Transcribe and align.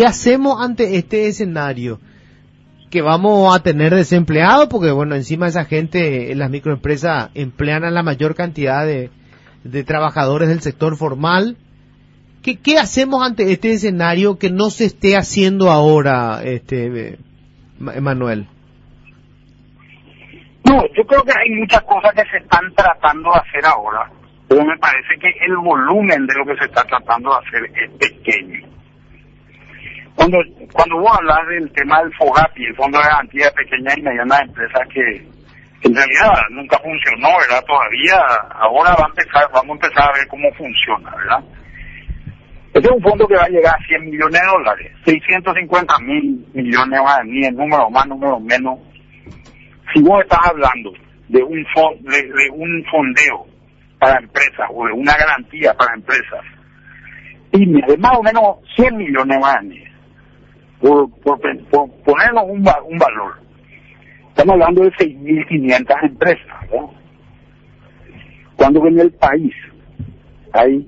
¿Qué 0.00 0.06
hacemos 0.06 0.62
ante 0.62 0.96
este 0.96 1.26
escenario? 1.26 2.00
Que 2.90 3.02
vamos 3.02 3.54
a 3.54 3.62
tener 3.62 3.94
desempleados, 3.94 4.68
porque 4.68 4.90
bueno, 4.92 5.14
encima 5.14 5.46
esa 5.46 5.66
gente, 5.66 6.34
las 6.36 6.48
microempresas 6.48 7.28
emplean 7.34 7.84
a 7.84 7.90
la 7.90 8.02
mayor 8.02 8.34
cantidad 8.34 8.86
de, 8.86 9.10
de 9.62 9.84
trabajadores 9.84 10.48
del 10.48 10.62
sector 10.62 10.96
formal. 10.96 11.58
¿Qué, 12.42 12.56
¿Qué 12.56 12.78
hacemos 12.78 13.22
ante 13.22 13.52
este 13.52 13.74
escenario 13.74 14.38
que 14.38 14.48
no 14.48 14.70
se 14.70 14.86
esté 14.86 15.18
haciendo 15.18 15.70
ahora, 15.70 16.40
este, 16.44 17.18
Manuel? 17.78 18.48
No, 20.64 20.82
yo 20.96 21.04
creo 21.06 21.22
que 21.24 21.32
hay 21.32 21.50
muchas 21.58 21.82
cosas 21.82 22.14
que 22.14 22.22
se 22.30 22.38
están 22.38 22.72
tratando 22.74 23.32
de 23.32 23.38
hacer 23.38 23.66
ahora, 23.66 24.10
pero 24.48 24.64
me 24.64 24.78
parece 24.78 25.18
que 25.20 25.28
el 25.44 25.58
volumen 25.58 26.26
de 26.26 26.34
lo 26.38 26.46
que 26.46 26.56
se 26.56 26.64
está 26.64 26.84
tratando 26.84 27.32
de 27.32 27.36
hacer 27.46 27.70
es 27.76 27.90
pequeño. 27.98 28.69
Cuando 30.14 30.38
cuando 30.72 30.98
vos 30.98 31.10
hablas 31.18 31.48
del 31.48 31.72
tema 31.72 32.02
del 32.02 32.12
FOGAPI, 32.14 32.64
el 32.64 32.76
Fondo 32.76 32.98
de 32.98 33.04
Garantía 33.04 33.46
de 33.46 33.52
Pequeñas 33.52 33.96
y 33.96 34.02
Medianas 34.02 34.40
Empresas, 34.42 34.88
que 34.92 35.26
en 35.82 35.94
realidad 35.94 36.32
nunca 36.50 36.78
funcionó, 36.78 37.28
¿verdad? 37.38 37.64
Todavía, 37.66 38.16
ahora 38.52 38.94
va 38.98 39.06
a 39.06 39.08
empezar, 39.08 39.50
vamos 39.52 39.70
a 39.70 39.86
empezar 39.86 40.10
a 40.10 40.18
ver 40.18 40.28
cómo 40.28 40.52
funciona, 40.54 41.10
¿verdad? 41.16 41.44
Este 42.72 42.86
es 42.88 42.90
un 42.90 43.02
fondo 43.02 43.26
que 43.26 43.34
va 43.34 43.44
a 43.44 43.48
llegar 43.48 43.74
a 43.74 43.86
100 43.86 44.04
millones 44.04 44.40
de 44.40 44.46
dólares, 44.46 44.92
650 45.04 45.98
mil 46.00 46.46
millones 46.54 47.00
más, 47.02 47.24
ni 47.24 47.44
el 47.44 47.56
número 47.56 47.90
más, 47.90 48.06
número 48.06 48.38
menos. 48.38 48.78
Si 49.92 50.00
vos 50.02 50.22
estás 50.22 50.38
hablando 50.44 50.92
de 51.28 51.42
un, 51.42 51.66
de, 52.02 52.50
un 52.52 52.84
fondeo 52.90 53.46
para 53.98 54.20
empresas 54.20 54.68
o 54.72 54.86
de 54.86 54.92
una 54.92 55.16
garantía 55.16 55.74
para 55.74 55.94
empresas, 55.94 56.44
y 57.52 57.66
de 57.66 57.96
más 57.96 58.16
o 58.16 58.22
menos 58.22 58.58
100 58.76 58.96
millones 58.96 59.38
más, 59.40 59.56
por, 60.80 61.10
por, 61.20 61.40
ponernos 62.04 62.44
un, 62.48 62.62
valor, 62.62 63.34
estamos 64.28 64.54
hablando 64.54 64.82
de 64.82 64.90
6.500 64.92 66.04
empresas, 66.04 66.70
¿verdad? 66.70 66.86
Cuando 68.56 68.86
en 68.86 69.00
el 69.00 69.12
país 69.12 69.54
hay 70.52 70.86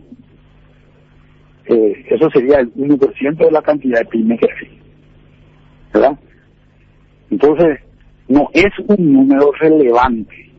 eh, 1.67 2.05
eso 2.11 2.29
sería 2.31 2.59
el 2.59 2.75
1% 2.75 3.37
de 3.37 3.51
la 3.51 3.63
cantidad 3.63 4.01
de 4.01 4.05
pymes 4.07 4.41
que 4.41 4.47
hay. 4.47 4.79
¿Verdad? 5.93 6.19
Entonces, 7.31 7.79
no 8.29 8.49
es 8.53 8.73
un 8.87 9.13
número 9.13 9.53
relevante. 9.61 10.51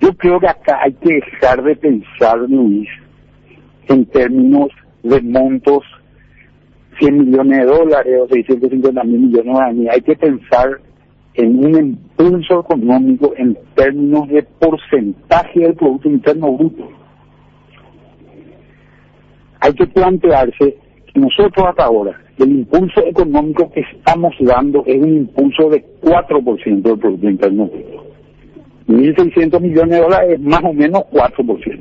Yo 0.00 0.14
creo 0.16 0.38
que 0.38 0.48
acá 0.48 0.80
hay 0.82 0.92
que 0.94 1.14
dejar 1.14 1.62
de 1.62 1.74
pensar, 1.76 2.38
Luis, 2.38 2.88
en 3.88 4.06
términos 4.06 4.68
de 5.02 5.20
montos 5.22 5.82
100 6.98 7.18
millones 7.18 7.58
de 7.58 7.64
dólares 7.66 8.20
o 8.22 8.28
650 8.28 9.04
mil 9.04 9.20
millones 9.20 9.54
de 9.54 9.62
años. 9.64 9.86
Hay 9.92 10.00
que 10.00 10.16
pensar 10.16 10.80
en 11.34 11.64
un 11.64 11.78
impulso 11.78 12.60
económico 12.60 13.32
en 13.36 13.56
términos 13.74 14.28
de 14.28 14.42
porcentaje 14.42 15.60
del 15.60 15.74
Producto 15.74 16.08
Interno 16.08 16.52
Bruto 16.52 16.88
hay 19.66 19.72
que 19.74 19.86
plantearse 19.86 20.76
que 21.06 21.20
nosotros 21.20 21.66
hasta 21.66 21.84
ahora, 21.84 22.20
el 22.38 22.50
impulso 22.50 23.00
económico 23.04 23.70
que 23.72 23.80
estamos 23.80 24.34
dando 24.40 24.84
es 24.86 24.96
un 24.96 25.12
impulso 25.12 25.70
de 25.70 25.84
4% 26.02 26.82
del 26.82 26.98
Producto 26.98 27.28
Interno 27.28 27.66
Bruto. 27.66 28.04
1.600 28.88 29.60
millones 29.60 29.90
de 29.90 30.00
dólares 30.00 30.30
es 30.34 30.40
más 30.40 30.62
o 30.62 30.72
menos 30.72 31.02
4%. 31.10 31.80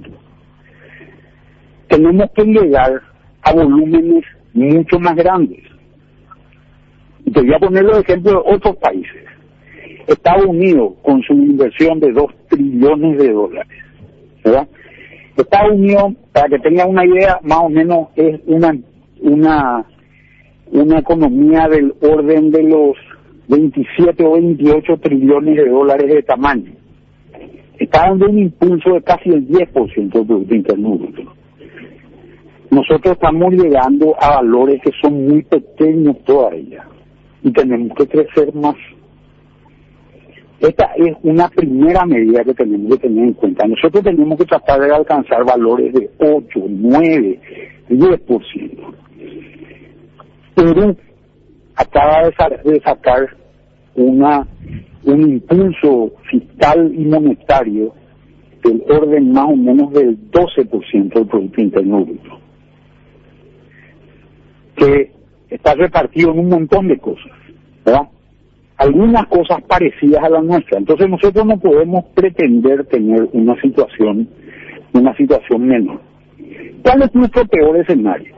Tenemos 1.88 2.31
que 2.36 2.43
llegar 2.43 3.02
a 3.43 3.53
volúmenes 3.53 4.23
mucho 4.56 5.00
más 5.00 5.16
grandes. 5.16 5.59
Y 7.25 7.31
te 7.31 7.42
voy 7.42 7.53
a 7.53 7.59
poner 7.59 7.84
los 7.84 8.00
ejemplos 8.00 8.34
de 8.34 8.56
otros 8.56 8.78
países. 8.78 9.26
Estados 10.08 10.45
Unidos, 10.45 10.93
con 11.02 11.21
su 11.23 11.33
inversión 11.33 11.99
de 11.99 12.11
2 12.11 12.26
trillones 12.49 13.17
de 13.17 13.32
dólares. 13.32 13.77
Estados 15.36 15.73
Unidos, 15.73 16.14
para 16.32 16.48
que 16.48 16.60
tengan 16.60 16.89
una 16.89 17.05
idea, 17.05 17.39
más 17.44 17.60
o 17.64 17.70
menos 17.70 18.08
es 18.15 18.39
una, 18.45 18.76
una, 19.21 19.86
una 20.71 20.99
economía 20.99 21.67
del 21.67 21.94
orden 22.02 22.52
de 22.52 22.64
los 22.64 22.95
27 23.48 24.23
o 24.23 24.33
28 24.33 24.98
trillones 24.98 25.55
de 25.58 25.70
dólares 25.70 26.14
de 26.14 26.23
tamaño. 26.23 26.71
Está 27.80 28.08
dando 28.08 28.27
un 28.27 28.39
impulso 28.39 28.94
de 28.94 29.02
casi 29.02 29.30
el 29.30 29.48
10% 29.48 30.14
del 30.14 30.26
Producto 30.26 30.55
Interno 30.55 30.99
Nosotros 32.75 33.13
estamos 33.13 33.53
llegando 33.53 34.13
a 34.19 34.36
valores 34.36 34.81
que 34.81 34.91
son 35.02 35.27
muy 35.27 35.41
pequeños 35.43 36.17
todavía 36.25 36.86
y 37.41 37.49
tenemos 37.53 37.97
que 37.97 38.05
crecer 38.05 38.53
más. 38.53 38.75
Esta 40.59 40.91
es 40.97 41.15
una 41.23 41.47
primera 41.47 42.05
medida 42.05 42.43
que 42.43 42.53
tenemos 42.53 42.91
que 42.97 43.08
tener 43.08 43.27
en 43.27 43.33
cuenta. 43.33 43.65
Nosotros 43.65 44.03
tenemos 44.03 44.37
que 44.37 44.43
tratar 44.43 44.81
de 44.81 44.93
alcanzar 44.93 45.45
valores 45.45 45.93
de 45.93 46.09
8, 46.19 46.59
9, 46.67 47.39
10%. 47.91 48.93
Perú 50.55 50.97
acaba 51.77 52.30
de 52.65 52.81
sacar 52.81 53.37
una, 53.95 54.45
un 55.05 55.21
impulso 55.21 56.11
fiscal 56.30 56.91
y 56.93 57.05
monetario 57.05 57.93
del 58.65 58.83
orden 58.89 59.31
más 59.31 59.45
o 59.45 59.55
menos 59.55 59.93
del 59.93 60.30
12% 60.30 61.14
del 61.14 61.27
Producto 61.27 61.61
Interno 61.61 62.03
Bruto, 62.03 62.45
que 64.75 65.11
está 65.49 65.73
repartido 65.75 66.31
en 66.31 66.39
un 66.39 66.49
montón 66.49 66.87
de 66.87 66.97
cosas, 66.97 67.31
¿verdad? 67.86 68.09
algunas 68.77 69.25
cosas 69.27 69.61
parecidas 69.67 70.23
a 70.23 70.30
la 70.30 70.41
nuestra. 70.41 70.77
Entonces 70.77 71.09
nosotros 71.09 71.45
no 71.45 71.58
podemos 71.58 72.05
pretender 72.13 72.85
tener 72.85 73.27
una 73.33 73.59
situación, 73.61 74.27
una 74.93 75.15
situación 75.15 75.65
menor. 75.65 75.99
¿Cuál 76.83 77.03
es 77.03 77.15
nuestro 77.15 77.45
peor 77.45 77.77
escenario? 77.77 78.35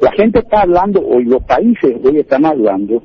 La 0.00 0.10
gente 0.12 0.40
está 0.40 0.62
hablando 0.62 1.00
hoy, 1.00 1.24
los 1.24 1.44
países 1.44 1.94
hoy 2.04 2.18
están 2.18 2.44
hablando 2.44 3.02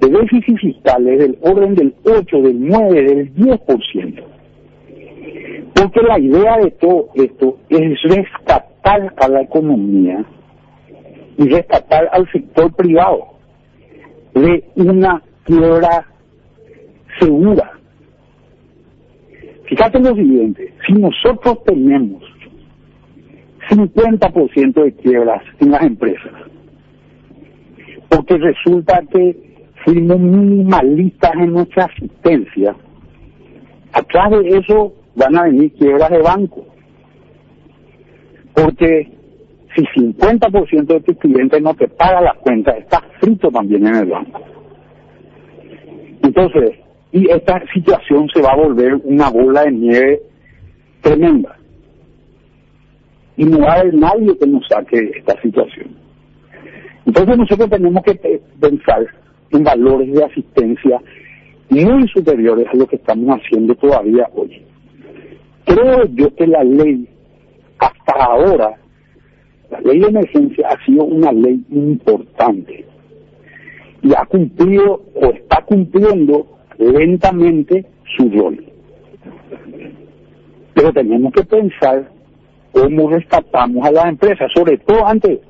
de 0.00 0.08
déficits 0.08 0.60
fiscales 0.60 1.18
del 1.20 1.38
orden 1.40 1.74
del 1.76 1.94
8, 2.04 2.36
del 2.42 2.66
9, 2.66 3.02
del 3.02 3.34
10%. 3.34 4.24
Porque 5.74 6.02
la 6.02 6.18
idea 6.18 6.58
de 6.58 6.72
todo 6.72 7.10
esto 7.14 7.58
es 7.68 8.02
rescatar 8.02 9.14
a 9.16 9.28
la 9.28 9.42
economía 9.42 10.24
y 11.38 11.48
rescatar 11.48 12.08
al 12.12 12.30
sector 12.30 12.74
privado 12.74 13.28
de 14.34 14.64
una 14.76 15.22
quiebra 15.44 16.06
segura. 17.18 17.72
Fíjate 19.66 20.00
lo 20.00 20.14
siguiente, 20.14 20.72
si 20.86 20.92
nosotros 20.94 21.64
tenemos 21.64 22.22
50% 23.70 24.84
de 24.84 24.92
quiebras 24.94 25.42
en 25.60 25.70
las 25.70 25.82
empresas, 25.82 26.32
porque 28.08 28.36
resulta 28.36 29.02
que 29.10 29.36
fuimos 29.84 30.18
minimalistas 30.18 31.32
en 31.34 31.52
nuestra 31.52 31.84
asistencia, 31.84 32.76
atrás 33.92 34.30
de 34.30 34.58
eso 34.58 34.92
van 35.14 35.36
a 35.36 35.44
venir 35.44 35.72
quiebras 35.74 36.10
de 36.10 36.18
banco. 36.18 36.66
Porque 38.54 39.10
si 39.74 39.82
50% 39.82 40.86
de 40.86 41.00
tus 41.00 41.16
clientes 41.18 41.62
no 41.62 41.74
te 41.74 41.88
paga 41.88 42.20
las 42.20 42.36
cuentas, 42.38 42.76
estás 42.76 43.02
frito 43.20 43.50
también 43.50 43.86
en 43.86 43.96
el 43.96 44.06
banco. 44.06 44.40
Entonces, 46.22 46.78
y 47.12 47.30
esta 47.30 47.62
situación 47.72 48.28
se 48.32 48.40
va 48.40 48.52
a 48.52 48.56
volver 48.56 48.94
una 49.04 49.28
bola 49.30 49.64
de 49.64 49.72
nieve 49.72 50.22
tremenda. 51.02 51.56
Y 53.36 53.44
no 53.44 53.60
va 53.60 53.74
a 53.74 53.80
haber 53.80 53.94
nadie 53.94 54.36
que 54.38 54.46
nos 54.46 54.66
saque 54.66 55.10
esta 55.16 55.40
situación. 55.40 55.96
Entonces 57.04 57.36
nosotros 57.36 57.70
tenemos 57.70 58.02
que 58.04 58.40
pensar 58.60 59.06
en 59.50 59.64
valores 59.64 60.12
de 60.12 60.24
asistencia 60.24 61.00
muy 61.68 62.08
superiores 62.08 62.66
a 62.68 62.76
lo 62.76 62.86
que 62.86 62.96
estamos 62.96 63.38
haciendo 63.40 63.74
todavía 63.74 64.28
hoy. 64.34 64.62
Creo 65.64 66.04
yo 66.14 66.34
que 66.34 66.46
la 66.46 66.62
ley, 66.64 67.08
hasta 67.78 68.24
ahora, 68.24 68.76
la 69.72 69.80
ley 69.80 70.00
de 70.00 70.08
emergencia 70.08 70.68
ha 70.68 70.84
sido 70.84 71.04
una 71.04 71.32
ley 71.32 71.64
importante 71.70 72.84
y 74.02 74.12
ha 74.14 74.26
cumplido 74.26 75.02
o 75.14 75.26
está 75.32 75.64
cumpliendo 75.64 76.46
lentamente 76.78 77.86
su 78.16 78.28
rol. 78.30 78.62
Pero 80.74 80.92
tenemos 80.92 81.32
que 81.32 81.44
pensar 81.44 82.10
cómo 82.72 83.10
rescatamos 83.10 83.86
a 83.86 83.92
las 83.92 84.06
empresas, 84.06 84.50
sobre 84.54 84.76
todo 84.78 85.06
ante 85.06 85.40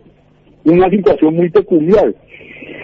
una 0.65 0.89
situación 0.89 1.35
muy 1.35 1.51
peculiar, 1.51 2.15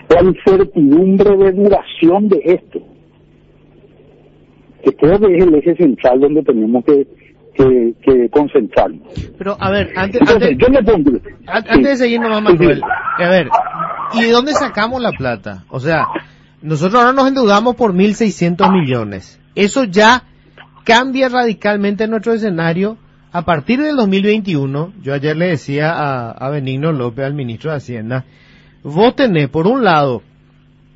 la 0.09 0.23
incertidumbre 0.23 1.37
de 1.37 1.53
duración 1.53 2.29
de 2.29 2.41
esto, 2.45 2.81
que 4.83 4.93
creo 4.93 5.15
es 5.15 5.45
el 5.45 5.55
eje 5.55 5.77
central 5.77 6.21
donde 6.21 6.43
tenemos 6.43 6.85
que, 6.85 7.07
concentrarnos. 8.31 9.09
Pero, 9.37 9.57
a 9.59 9.71
ver, 9.71 9.93
antes, 9.97 10.21
antes, 11.47 11.83
de 11.83 11.97
seguir 11.97 12.21
nomás, 12.21 12.43
Manuel, 12.43 12.83
a 12.83 13.29
ver, 13.29 13.49
¿Y 14.15 14.23
de 14.23 14.31
dónde 14.31 14.53
sacamos 14.55 15.01
la 15.03 15.13
plata? 15.13 15.65
O 15.69 15.81
sea, 15.81 16.07
nosotros 16.63 17.01
ahora 17.01 17.13
nos 17.13 17.29
endeudamos 17.29 17.77
por 17.77 17.93
1.600 17.95 18.73
millones. 18.73 19.41
Eso 19.55 19.85
ya 19.85 20.25
cambia 20.85 21.29
radicalmente 21.29 22.09
nuestro 22.09 22.33
escenario 22.33 22.97
a 23.33 23.43
partir 23.43 23.83
del 23.83 23.97
2021. 23.97 24.93
Yo 25.03 25.15
ayer 25.15 25.37
le 25.37 25.49
decía 25.49 25.93
a, 25.93 26.31
a 26.31 26.51
Benigno 26.51 26.93
López, 26.93 27.27
al 27.27 27.35
ministro 27.35 27.71
de 27.71 27.77
Hacienda, 27.77 28.25
vos 28.83 29.15
tenés, 29.15 29.49
por 29.49 29.67
un 29.67 29.85
lado, 29.85 30.23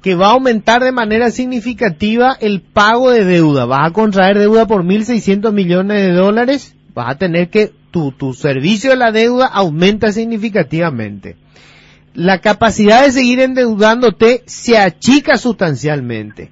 que 0.03 0.15
va 0.15 0.29
a 0.29 0.33
aumentar 0.33 0.83
de 0.83 0.93
manera 0.93 1.31
significativa 1.31 2.37
el 2.41 2.61
pago 2.61 3.11
de 3.11 3.25
deuda. 3.25 3.67
Vas 3.67 3.91
a 3.91 3.93
contraer 3.93 4.39
deuda 4.39 4.67
por 4.67 4.85
1.600 4.85 5.53
millones 5.53 6.07
de 6.07 6.13
dólares. 6.13 6.77
Vas 6.95 7.11
a 7.11 7.19
tener 7.19 7.49
que 7.49 7.73
tu, 7.91 8.13
tu 8.13 8.35
servicio 8.35 8.91
de 8.91 8.97
la 8.97 9.13
deuda 9.13 9.47
aumenta 9.47 10.13
significativamente. 10.13 11.37
La 12.15 12.41
capacidad 12.41 13.05
de 13.05 13.13
seguir 13.13 13.41
endeudándote 13.41 14.43
se 14.47 14.77
achica 14.77 15.39
sustancialmente. 15.39 16.51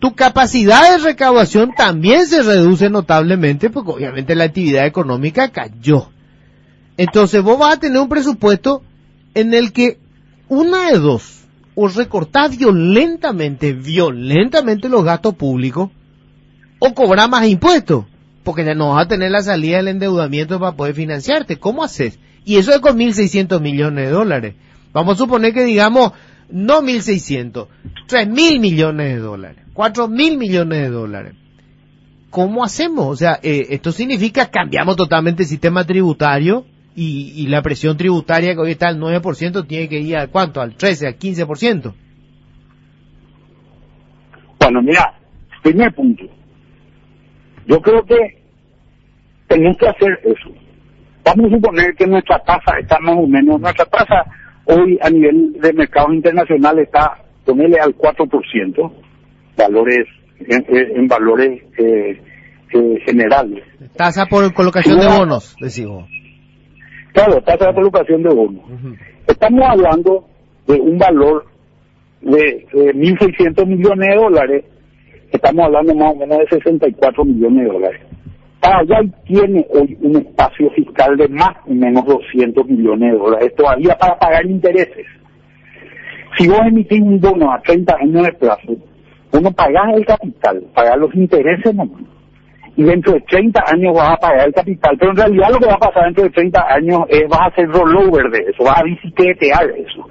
Tu 0.00 0.14
capacidad 0.14 0.92
de 0.92 1.04
recaudación 1.04 1.72
también 1.76 2.26
se 2.26 2.42
reduce 2.42 2.88
notablemente 2.88 3.70
porque 3.70 3.92
obviamente 3.92 4.34
la 4.34 4.44
actividad 4.44 4.86
económica 4.86 5.48
cayó. 5.50 6.10
Entonces 6.96 7.42
vos 7.42 7.58
vas 7.58 7.76
a 7.76 7.80
tener 7.80 8.00
un 8.00 8.08
presupuesto 8.08 8.82
en 9.34 9.54
el 9.54 9.72
que 9.72 9.98
una 10.48 10.90
de 10.90 10.98
dos, 10.98 11.44
o 11.74 11.88
recortar 11.88 12.50
violentamente, 12.50 13.72
violentamente 13.72 14.88
los 14.88 15.04
gastos 15.04 15.34
públicos, 15.34 15.90
o 16.80 16.94
cobrar 16.94 17.28
más 17.28 17.46
impuestos, 17.46 18.04
porque 18.44 18.64
ya 18.64 18.74
no 18.74 18.94
vas 18.94 19.04
a 19.04 19.08
tener 19.08 19.30
la 19.30 19.42
salida 19.42 19.78
del 19.78 19.88
endeudamiento 19.88 20.58
para 20.58 20.76
poder 20.76 20.94
financiarte. 20.94 21.58
¿Cómo 21.58 21.84
haces? 21.84 22.18
Y 22.44 22.56
eso 22.56 22.72
es 22.72 22.80
con 22.80 22.98
1.600 22.98 23.60
millones 23.60 24.06
de 24.06 24.10
dólares. 24.10 24.54
Vamos 24.92 25.14
a 25.14 25.18
suponer 25.18 25.52
que 25.52 25.64
digamos, 25.64 26.12
no 26.50 26.80
1.600, 26.80 27.66
3.000 28.08 28.60
millones 28.60 29.14
de 29.14 29.18
dólares, 29.18 29.58
4.000 29.74 30.38
millones 30.38 30.80
de 30.80 30.88
dólares. 30.88 31.34
¿Cómo 32.30 32.64
hacemos? 32.64 33.06
O 33.06 33.16
sea, 33.16 33.38
eh, 33.42 33.66
esto 33.70 33.92
significa 33.92 34.50
cambiamos 34.50 34.96
totalmente 34.96 35.42
el 35.42 35.48
sistema 35.48 35.84
tributario, 35.84 36.64
y, 37.00 37.46
la 37.46 37.62
presión 37.62 37.96
tributaria 37.96 38.54
que 38.54 38.60
hoy 38.60 38.72
está 38.72 38.88
al 38.88 38.98
9% 38.98 39.66
tiene 39.66 39.88
que 39.88 40.00
ir 40.00 40.16
a 40.16 40.26
cuánto, 40.26 40.60
al 40.60 40.74
13, 40.74 41.06
al 41.06 41.18
15%. 41.18 41.94
Bueno, 44.58 44.82
mira, 44.82 45.14
primer 45.62 45.94
punto. 45.94 46.24
Yo 47.68 47.80
creo 47.80 48.02
que 48.04 48.16
tenemos 49.46 49.76
que 49.76 49.88
hacer 49.88 50.18
eso. 50.24 50.50
Vamos 51.24 51.52
a 51.52 51.56
suponer 51.56 51.94
que 51.94 52.06
nuestra 52.06 52.38
tasa 52.40 52.78
está 52.80 52.98
más 53.00 53.16
o 53.16 53.26
menos, 53.26 53.60
nuestra 53.60 53.84
tasa 53.84 54.24
hoy 54.64 54.98
a 55.02 55.10
nivel 55.10 55.52
de 55.60 55.72
mercado 55.74 56.12
internacional 56.12 56.78
está, 56.78 57.18
ponele 57.44 57.78
al 57.78 57.94
4%, 57.94 58.92
valores, 59.56 60.06
en, 60.40 61.08
valores 61.08 61.62
eh, 61.78 62.22
eh, 62.72 63.00
generales. 63.04 63.64
Tasa 63.96 64.24
por 64.26 64.52
colocación 64.54 65.00
de 65.00 65.06
bonos, 65.06 65.54
decimos. 65.60 66.08
Claro, 67.12 67.40
tasa 67.42 67.66
de 67.66 67.74
colocación 67.74 68.22
de 68.22 68.30
bonos. 68.30 68.64
Estamos 69.26 69.62
hablando 69.68 70.26
de 70.66 70.80
un 70.80 70.96
valor 70.96 71.46
de, 72.22 72.66
1.600 72.72 73.66
millones 73.66 74.08
de 74.08 74.16
dólares, 74.16 74.64
estamos 75.32 75.66
hablando 75.66 75.94
más 75.94 76.12
o 76.12 76.16
menos 76.16 76.38
de 76.38 76.46
64 76.48 77.24
millones 77.24 77.64
de 77.64 77.72
dólares. 77.72 78.00
ya 78.62 79.00
tiene 79.24 79.66
hoy 79.70 79.96
un 80.00 80.16
espacio 80.16 80.70
fiscal 80.70 81.16
de 81.16 81.28
más 81.28 81.56
o 81.66 81.74
menos 81.74 82.04
200 82.06 82.66
millones 82.66 83.12
de 83.12 83.18
dólares, 83.18 83.54
todavía 83.56 83.96
para 83.98 84.18
pagar 84.18 84.46
intereses. 84.46 85.06
Si 86.36 86.48
vos 86.48 86.60
emitís 86.66 87.00
un 87.00 87.20
bono 87.20 87.52
a 87.52 87.60
30 87.60 87.96
años 88.00 88.26
de 88.26 88.32
plazo, 88.32 88.76
uno 89.32 89.50
pagás 89.52 89.94
el 89.94 90.06
capital, 90.06 90.64
pagás 90.74 90.98
los 90.98 91.14
intereses 91.14 91.74
nomás 91.74 92.02
y 92.78 92.84
dentro 92.84 93.12
de 93.12 93.20
30 93.22 93.60
años 93.74 93.92
vas 93.92 94.12
a 94.12 94.16
pagar 94.18 94.46
el 94.46 94.54
capital, 94.54 94.96
pero 95.00 95.10
en 95.10 95.16
realidad 95.16 95.48
lo 95.50 95.58
que 95.58 95.66
va 95.66 95.74
a 95.74 95.78
pasar 95.78 96.04
dentro 96.04 96.22
de 96.22 96.30
30 96.30 96.74
años 96.74 97.00
es 97.08 97.28
vas 97.28 97.40
a 97.40 97.46
hacer 97.46 97.68
rollover 97.68 98.30
de 98.30 98.38
eso, 98.38 98.62
vas 98.62 98.78
a 98.78 98.84
bicicletear 98.84 99.70
eso, 99.70 100.08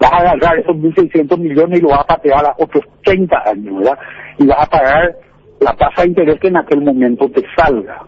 vas 0.00 0.12
a 0.12 0.16
agarrar 0.16 0.58
esos 0.58 0.76
1.600 0.76 1.38
millones 1.38 1.78
y 1.78 1.82
lo 1.82 1.90
vas 1.90 2.00
a 2.00 2.16
patear 2.16 2.44
a 2.46 2.54
otros 2.58 2.84
30 3.04 3.36
años, 3.46 3.78
¿verdad? 3.78 3.98
Y 4.38 4.46
vas 4.46 4.66
a 4.66 4.70
pagar 4.70 5.16
la 5.60 5.72
tasa 5.72 6.02
de 6.02 6.08
interés 6.08 6.40
que 6.40 6.48
en 6.48 6.56
aquel 6.56 6.80
momento 6.82 7.28
te 7.30 7.42
salga. 7.56 8.02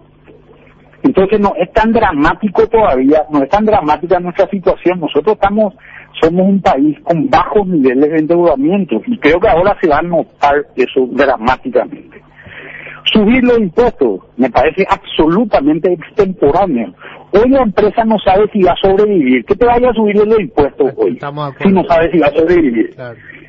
Entonces 1.02 1.38
no 1.38 1.52
es 1.56 1.72
tan 1.72 1.92
dramático 1.92 2.66
todavía, 2.66 3.22
no 3.30 3.42
es 3.42 3.48
tan 3.48 3.64
dramática 3.64 4.18
nuestra 4.18 4.48
situación. 4.48 5.00
Nosotros 5.00 5.34
estamos, 5.34 5.74
somos 6.20 6.48
un 6.48 6.60
país 6.60 6.98
con 7.04 7.28
bajos 7.28 7.66
niveles 7.66 8.10
de 8.10 8.18
endeudamiento 8.18 9.00
y 9.06 9.16
creo 9.18 9.38
que 9.38 9.48
ahora 9.48 9.76
se 9.80 9.88
va 9.88 9.98
a 9.98 10.02
notar 10.02 10.66
eso 10.74 11.06
dramáticamente. 11.12 12.20
Subir 13.12 13.44
los 13.44 13.58
impuestos 13.58 14.20
me 14.36 14.50
parece 14.50 14.84
absolutamente 14.90 15.92
extemporáneo. 15.92 16.92
Hoy 17.36 17.50
la 17.50 17.62
empresa 17.62 18.04
no 18.04 18.16
sabe 18.24 18.48
si 18.52 18.62
va 18.62 18.72
a 18.72 18.76
sobrevivir. 18.76 19.44
¿Qué 19.44 19.54
te 19.56 19.66
vaya 19.66 19.90
a 19.90 19.94
subir 19.94 20.16
los 20.16 20.40
impuestos 20.40 20.92
hoy? 20.96 21.18
Si 21.62 21.68
no 21.68 21.84
sabe 21.84 22.10
si 22.10 22.18
va 22.18 22.28
a 22.28 22.30
sobrevivir. 22.30 22.94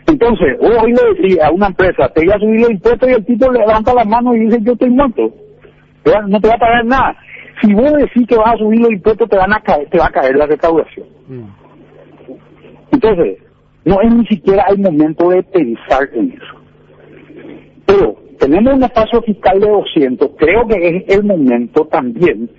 Entonces, 0.07 0.57
hoy 0.59 0.93
le 0.93 1.21
decía 1.21 1.47
a 1.47 1.51
una 1.51 1.67
empresa, 1.67 2.09
te 2.09 2.25
voy 2.25 2.33
a 2.33 2.39
subir 2.39 2.61
los 2.61 2.71
impuestos 2.71 3.09
y 3.09 3.13
el 3.13 3.25
tipo 3.25 3.51
levanta 3.51 3.93
la 3.93 4.03
mano 4.03 4.35
y 4.35 4.39
dice, 4.39 4.59
yo 4.61 4.73
estoy 4.73 4.89
muerto. 4.89 5.31
No 6.27 6.39
te 6.39 6.47
va 6.47 6.55
a 6.55 6.59
pagar 6.59 6.85
nada. 6.85 7.17
Si 7.61 7.73
vos 7.73 7.91
decís 7.93 8.27
que 8.27 8.37
vas 8.37 8.53
a 8.53 8.57
subir 8.57 8.79
los 8.79 8.91
impuestos, 8.91 9.29
te, 9.29 9.37
van 9.37 9.53
a 9.53 9.61
caer, 9.61 9.89
te 9.89 9.97
va 9.97 10.05
a 10.07 10.11
caer 10.11 10.35
la 10.35 10.45
recaudación. 10.45 11.07
Mm. 11.27 11.47
Entonces, 12.91 13.37
no 13.85 14.01
es 14.01 14.13
ni 14.13 14.25
siquiera 14.27 14.65
el 14.69 14.79
momento 14.79 15.29
de 15.29 15.43
pensar 15.43 16.09
en 16.13 16.31
eso. 16.31 16.55
Pero 17.85 18.15
tenemos 18.39 18.75
un 18.75 18.83
espacio 18.83 19.21
fiscal 19.21 19.59
de 19.59 19.67
200, 19.67 20.29
creo 20.37 20.67
que 20.67 20.87
es 20.87 21.17
el 21.17 21.23
momento 21.23 21.85
también 21.85 22.49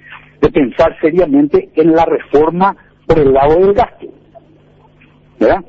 de 0.41 0.51
pensar 0.51 0.97
seriamente 1.01 1.71
en 1.75 1.93
la 1.93 2.05
reforma 2.05 2.77
por 3.07 3.19
el 3.19 3.33
lado 3.33 3.57
del 3.57 3.73
gasto. 3.75 4.07
¿Verdad? 5.41 5.65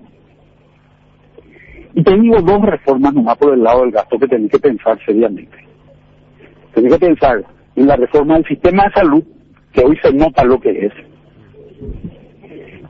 Y 1.93 2.03
te 2.03 2.19
digo 2.19 2.41
dos 2.41 2.61
reformas 2.61 3.13
nomás 3.13 3.37
por 3.37 3.53
el 3.53 3.63
lado 3.63 3.81
del 3.81 3.91
gasto 3.91 4.17
que 4.19 4.27
tenés 4.27 4.51
que 4.51 4.59
pensar 4.59 4.99
seriamente. 5.05 5.57
Tenés 6.73 6.93
que 6.93 6.99
pensar 6.99 7.43
en 7.75 7.87
la 7.87 7.95
reforma 7.95 8.35
del 8.35 8.45
sistema 8.45 8.83
de 8.83 8.91
salud, 8.91 9.23
que 9.73 9.81
hoy 9.83 9.97
se 10.01 10.13
nota 10.13 10.43
lo 10.43 10.59
que 10.59 10.85
es. 10.85 10.93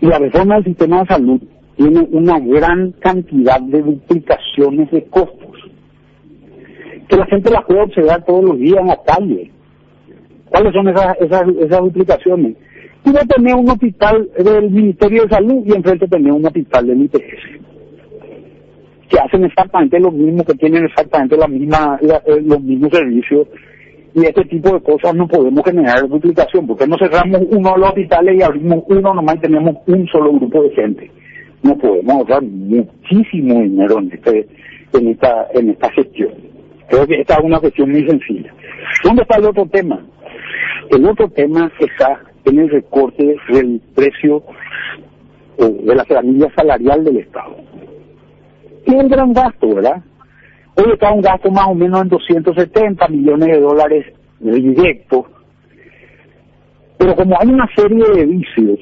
Y 0.01 0.05
la 0.05 0.19
reforma 0.19 0.55
del 0.55 0.65
sistema 0.65 1.01
de 1.01 1.07
salud 1.07 1.41
tiene 1.75 2.07
una 2.11 2.39
gran 2.39 2.91
cantidad 2.93 3.61
de 3.61 3.81
duplicaciones 3.81 4.91
de 4.91 5.05
costos 5.05 5.49
que 7.09 7.17
la 7.17 7.25
gente 7.25 7.49
las 7.49 7.65
puede 7.65 7.81
observar 7.81 8.23
todos 8.23 8.43
los 8.45 8.59
días 8.59 8.77
en 8.79 8.87
la 8.87 8.99
calle. 9.03 9.51
¿Cuáles 10.49 10.73
son 10.73 10.87
esas, 10.89 11.17
esas, 11.19 11.43
esas 11.59 11.79
duplicaciones? 11.79 12.55
Vas 13.05 13.15
a 13.15 13.25
tener 13.25 13.55
un 13.55 13.69
hospital 13.69 14.29
del 14.37 14.69
Ministerio 14.69 15.23
de 15.23 15.29
Salud 15.29 15.63
y 15.65 15.73
enfrente 15.73 16.07
tener 16.07 16.31
un 16.31 16.45
hospital 16.45 16.87
del 16.87 17.01
IPS 17.03 17.59
que 19.09 19.17
hacen 19.19 19.43
exactamente 19.43 19.99
lo 19.99 20.11
mismo, 20.11 20.43
que 20.43 20.53
tienen 20.53 20.85
exactamente 20.85 21.35
eh, 21.35 22.41
los 22.43 22.61
mismos 22.61 22.91
servicios 22.91 23.47
y 24.13 24.25
este 24.25 24.43
tipo 24.45 24.73
de 24.73 24.81
cosas 24.81 25.15
no 25.15 25.27
podemos 25.27 25.63
generar 25.63 26.07
duplicación, 26.07 26.65
porque 26.67 26.87
no 26.87 26.97
cerramos 26.97 27.41
uno 27.49 27.73
de 27.73 27.79
los 27.79 27.89
hospitales 27.89 28.39
y 28.39 28.43
abrimos 28.43 28.83
uno 28.87 29.13
nomás 29.13 29.35
y 29.35 29.39
tenemos 29.39 29.75
un 29.87 30.07
solo 30.07 30.33
grupo 30.33 30.63
de 30.63 30.69
gente. 30.71 31.11
No 31.63 31.77
podemos 31.77 32.15
ahorrar 32.15 32.41
muchísimo 32.43 33.61
dinero 33.61 33.99
en, 33.99 34.11
este, 34.11 34.47
en, 34.93 35.07
esta, 35.09 35.47
en 35.53 35.69
esta 35.69 35.91
gestión. 35.91 36.33
Creo 36.87 37.05
que 37.05 37.21
esta 37.21 37.35
es 37.35 37.43
una 37.43 37.59
cuestión 37.59 37.91
muy 37.91 38.07
sencilla. 38.07 38.51
¿Dónde 39.03 39.21
está 39.21 39.37
el 39.37 39.45
otro 39.45 39.67
tema? 39.67 40.03
El 40.89 41.05
otro 41.05 41.29
tema 41.29 41.71
está 41.79 42.19
en 42.45 42.59
el 42.59 42.69
recorte 42.69 43.35
del 43.49 43.79
precio 43.93 44.43
de 45.57 45.95
la 45.95 46.03
planilla 46.03 46.47
salarial 46.55 47.03
del 47.03 47.17
Estado. 47.17 47.57
Es 48.85 48.93
un 48.93 49.07
gran 49.07 49.33
gasto, 49.33 49.75
¿verdad? 49.75 50.01
Hoy 50.75 50.93
está 50.93 51.11
un 51.11 51.21
gasto 51.21 51.51
más 51.51 51.67
o 51.67 51.75
menos 51.75 52.01
en 52.01 52.09
270 52.09 53.07
millones 53.09 53.47
de 53.49 53.59
dólares 53.59 54.05
directos, 54.39 55.25
pero 56.97 57.15
como 57.15 57.39
hay 57.39 57.49
una 57.49 57.69
serie 57.75 58.03
de 58.15 58.25
vicios, 58.25 58.79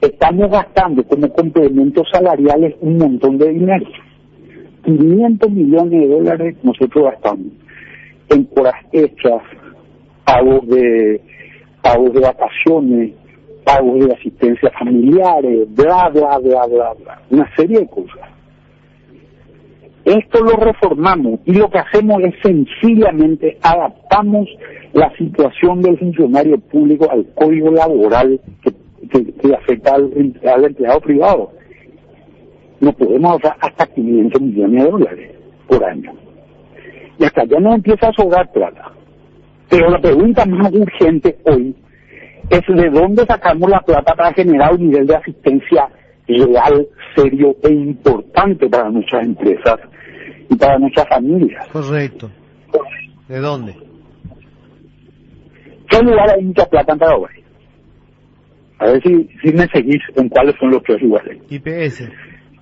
estamos 0.00 0.50
gastando 0.50 1.04
como 1.04 1.28
complementos 1.30 2.06
salariales 2.10 2.74
un 2.80 2.96
montón 2.96 3.36
de 3.36 3.50
dinero. 3.50 3.86
500 4.84 5.50
millones 5.50 6.00
de 6.00 6.08
dólares 6.08 6.56
nosotros 6.62 7.04
gastamos 7.04 7.46
en 8.30 8.48
horas 8.56 8.74
hechas, 8.92 9.42
pagos 10.24 10.66
de, 10.68 11.20
pagos 11.84 12.14
de 12.14 12.20
vacaciones, 12.20 13.12
pagos 13.62 14.06
de 14.06 14.14
asistencia 14.14 14.70
familiares, 14.70 15.68
bla, 15.74 16.08
bla, 16.08 16.38
bla, 16.38 16.66
bla, 16.66 16.94
bla, 16.94 17.22
una 17.30 17.54
serie 17.54 17.80
de 17.80 17.86
cosas. 17.86 18.30
Esto 20.04 20.42
lo 20.42 20.56
reformamos 20.56 21.40
y 21.44 21.52
lo 21.52 21.70
que 21.70 21.78
hacemos 21.78 22.22
es 22.24 22.34
sencillamente 22.42 23.58
adaptamos 23.62 24.48
la 24.94 25.14
situación 25.16 25.82
del 25.82 25.98
funcionario 25.98 26.58
público 26.58 27.10
al 27.10 27.26
código 27.34 27.70
laboral 27.70 28.40
que, 28.62 28.72
afecta 29.54 29.94
al 29.94 30.64
empleado 30.64 31.00
privado 31.00 31.52
nos 32.80 32.94
podemos 32.96 33.32
ahorrar 33.32 33.56
hasta 33.60 33.86
500 33.86 34.40
millones 34.40 34.84
de 34.84 34.90
dólares 34.90 35.30
por 35.68 35.84
año. 35.84 36.12
Y 37.18 37.24
hasta 37.24 37.44
ya 37.44 37.60
no 37.60 37.74
empieza 37.74 38.08
a 38.08 38.12
sobrar 38.12 38.50
plata. 38.52 38.92
Pero 39.74 39.90
la 39.90 39.98
pregunta 39.98 40.46
más 40.46 40.72
urgente 40.72 41.36
hoy 41.46 41.74
es 42.48 42.60
de 42.68 42.90
dónde 42.90 43.26
sacamos 43.26 43.68
la 43.68 43.80
plata 43.80 44.14
para 44.14 44.32
generar 44.32 44.72
un 44.72 44.88
nivel 44.88 45.04
de 45.04 45.16
asistencia 45.16 45.88
real, 46.28 46.86
serio 47.16 47.56
e 47.60 47.72
importante 47.72 48.68
para 48.68 48.88
nuestras 48.90 49.26
empresas 49.26 49.80
y 50.48 50.54
para 50.54 50.78
nuestras 50.78 51.08
familias. 51.08 51.66
Correcto. 51.72 52.30
¿De 53.26 53.40
dónde? 53.40 53.74
¿Qué 55.90 55.98
lugar 56.02 56.30
hay 56.30 56.44
mucha 56.44 56.66
plata 56.66 56.92
en 56.92 56.98
Paraguay? 57.00 57.34
A 58.78 58.86
ver 58.86 59.02
si, 59.02 59.28
si 59.42 59.52
me 59.52 59.66
seguís 59.72 60.02
en 60.14 60.28
cuáles 60.28 60.54
son 60.60 60.70
los 60.70 60.84
tres 60.84 61.02
lugares. 61.02 61.36
IPS. 61.50 62.08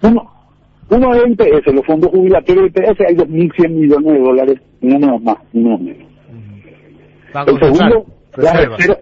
Uno, 0.02 0.32
uno 0.88 1.14
es 1.14 1.28
IPS, 1.28 1.74
los 1.74 1.84
fondos 1.84 2.10
jubilatorios 2.10 2.72
de 2.72 2.80
IPS 2.80 3.00
hay 3.06 3.16
2.100 3.16 3.68
millones 3.68 4.12
de 4.14 4.18
dólares, 4.18 4.60
no 4.80 4.98
menos 4.98 5.22
más, 5.22 5.36
no 5.52 5.76
menos. 5.76 6.11
Banco 7.32 7.50
El 7.52 7.58
segundo, 7.60 8.06
la 8.36 8.52
reserva. 8.52 8.76
reserva, 8.76 9.00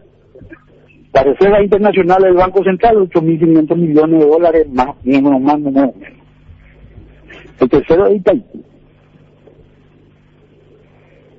la 1.13 1.23
reserva 1.25 1.63
internacional 1.63 2.23
del 2.23 2.35
Banco 2.35 2.63
Central, 2.65 2.97
8.500 2.99 3.77
millones 3.77 4.21
de 4.21 4.27
dólares 4.27 4.69
más, 4.71 4.87
no 4.87 4.95
menos 5.05 5.41
más, 5.41 5.59
no 5.61 5.71
menos. 5.71 5.95
El 7.61 7.69
tercero 7.69 8.07
es 8.07 8.17
Itaipú. 8.17 8.63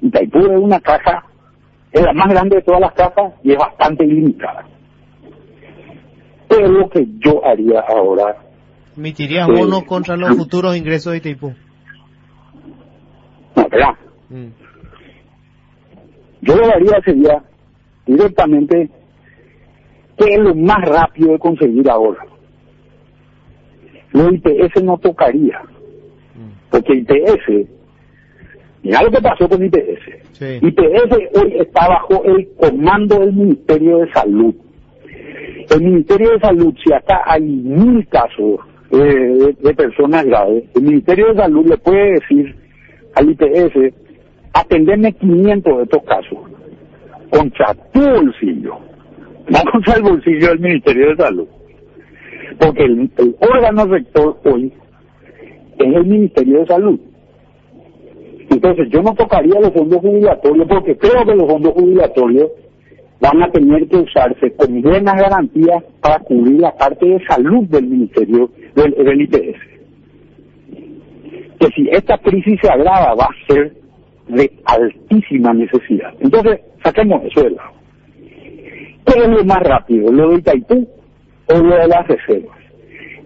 Itaipú 0.01 0.39
es 0.39 0.47
una 0.59 0.79
caja, 0.79 1.23
es 1.91 2.01
la 2.01 2.13
más 2.13 2.29
grande 2.29 2.57
de 2.57 2.61
todas 2.63 2.81
las 2.81 2.93
cajas 2.93 3.33
y 3.43 3.51
es 3.51 3.57
bastante 3.57 4.05
limitada. 4.05 4.65
Pero 6.49 6.67
lo 6.67 6.89
que 6.89 7.05
yo 7.19 7.43
haría 7.45 7.79
ahora, 7.87 8.35
¿Emitirías 8.97 9.47
Sí. 9.47 9.53
bonos 9.53 9.83
contra 9.85 10.17
los 10.17 10.35
futuros 10.35 10.75
ingresos 10.75 11.13
de 11.13 11.17
Itaipú? 11.19 11.53
no, 13.55 13.67
¿verdad? 13.69 13.93
Mm. 14.29 14.47
Yo 16.41 16.55
lo 16.55 16.65
haría 16.65 16.99
sería 17.05 17.43
directamente 18.05 18.89
que 20.17 20.33
es 20.33 20.39
lo 20.39 20.55
más 20.55 20.87
rápido 20.87 21.31
de 21.31 21.39
conseguir 21.39 21.89
ahora. 21.89 22.25
Lo 24.11 24.29
IPS 24.29 24.83
no 24.83 24.97
tocaría, 24.97 25.61
porque 26.69 26.95
IPS, 26.95 27.67
mira 28.83 29.03
lo 29.03 29.11
que 29.11 29.21
pasó 29.21 29.47
con 29.47 29.63
IPS. 29.63 30.33
Sí. 30.33 30.59
IPS 30.61 31.39
hoy 31.41 31.53
está 31.59 31.87
bajo 31.87 32.23
el 32.25 32.49
comando 32.57 33.19
del 33.19 33.33
Ministerio 33.33 33.99
de 33.99 34.11
Salud. 34.11 34.53
El 35.69 35.81
Ministerio 35.81 36.31
de 36.31 36.39
Salud, 36.39 36.73
si 36.83 36.91
acá 36.91 37.21
hay 37.25 37.41
mil 37.41 38.05
casos 38.09 38.59
eh, 38.91 38.97
de, 38.97 39.55
de 39.59 39.73
personas 39.73 40.25
graves, 40.25 40.65
el 40.75 40.81
Ministerio 40.81 41.27
de 41.27 41.35
Salud 41.35 41.65
le 41.67 41.77
puede 41.77 42.13
decir 42.13 42.55
al 43.15 43.29
IPS, 43.29 43.93
atenderme 44.53 45.13
500 45.13 45.77
de 45.77 45.83
estos 45.83 46.03
casos, 46.03 46.39
contra 47.29 47.73
tu 47.93 48.01
bolsillo, 48.01 48.77
no 49.47 49.59
contra 49.71 49.95
el 49.95 50.03
bolsillo 50.03 50.47
del 50.49 50.59
Ministerio 50.59 51.09
de 51.09 51.15
Salud. 51.17 51.47
Porque 52.59 52.83
el, 52.83 53.09
órgano 53.39 53.85
rector 53.85 54.37
hoy 54.43 54.71
es 55.77 55.95
el 55.95 56.05
Ministerio 56.05 56.59
de 56.59 56.67
Salud. 56.67 56.99
Entonces 58.49 58.89
yo 58.89 59.01
no 59.01 59.13
tocaría 59.15 59.59
los 59.61 59.71
fondos 59.71 59.99
jubilatorios 59.99 60.67
porque 60.67 60.97
creo 60.97 61.25
que 61.25 61.35
los 61.35 61.49
fondos 61.49 61.73
jubilatorios 61.73 62.51
van 63.21 63.43
a 63.43 63.51
tener 63.51 63.87
que 63.87 63.97
usarse 63.97 64.51
con 64.55 64.81
buenas 64.81 65.15
garantías 65.15 65.83
para 66.01 66.19
cubrir 66.19 66.59
la 66.59 66.75
parte 66.75 67.05
de 67.05 67.23
salud 67.25 67.65
del 67.69 67.87
Ministerio 67.87 68.49
del, 68.75 68.91
del 68.91 69.21
IPS. 69.21 69.59
Que 71.59 71.67
si 71.75 71.87
esta 71.91 72.17
crisis 72.17 72.59
se 72.61 72.69
agrava 72.69 73.13
va 73.13 73.25
a 73.25 73.53
ser 73.53 73.80
de 74.31 74.51
altísima 74.65 75.53
necesidad. 75.53 76.13
Entonces 76.19 76.59
saquemos 76.83 77.23
eso 77.25 77.43
de 77.43 77.51
lado. 77.51 77.71
¿Qué 79.05 79.19
es 79.19 79.27
lo 79.27 79.43
más 79.43 79.59
rápido? 79.59 80.11
¿Lo 80.11 80.29
de 80.29 80.37
Itaipú 80.37 80.87
o 81.47 81.57
lo 81.57 81.75
de 81.75 81.87
las 81.87 82.07
reservas? 82.07 82.57